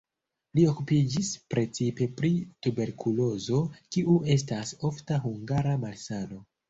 Li 0.59 0.61
okupiĝis 0.69 1.27
precipe 1.53 2.07
pri 2.21 2.31
tuberkulozo, 2.67 3.59
kiu 3.97 4.17
estas 4.37 4.73
ofta 4.91 5.21
hungara 5.27 5.77
malsano. 5.85 6.41